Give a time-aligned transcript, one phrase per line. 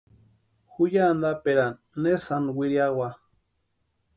[0.73, 3.07] Ju ya antaperani ne sáni wiriawa.